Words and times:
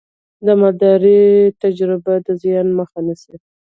د 0.45 0.47
مالدارۍ 0.59 1.21
تجربه 1.61 2.13
د 2.25 2.27
زیان 2.41 2.67
مخه 2.79 2.99
نیسي. 3.07 3.35